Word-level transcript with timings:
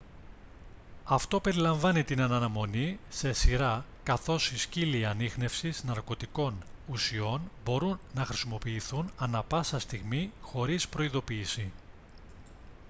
αυτό 1.03 1.39
περιλαμβάνει 1.39 2.03
την 2.03 2.21
αναμονή 2.21 2.99
σε 3.09 3.33
σειρά 3.33 3.85
καθώς 4.03 4.49
οι 4.51 4.57
σκύλοι 4.59 5.05
ανίχνευσης 5.05 5.83
ναρκωτικών 5.83 6.61
ουσιών 6.87 7.41
μπορούν 7.65 7.99
να 8.13 8.25
χρησιμοποιηθούν 8.25 9.11
ανά 9.17 9.43
πάσα 9.43 9.79
στιγμή 9.79 10.31
χωρίς 10.41 10.87
προειδοποίηση 10.87 11.71